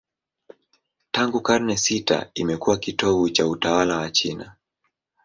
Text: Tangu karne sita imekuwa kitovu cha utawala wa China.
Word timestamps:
Tangu 1.11 1.41
karne 1.41 1.77
sita 1.77 2.29
imekuwa 2.33 2.77
kitovu 2.77 3.29
cha 3.29 3.47
utawala 3.47 3.97
wa 3.97 4.11
China. 4.11 4.55